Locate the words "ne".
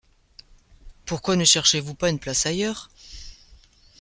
1.35-1.45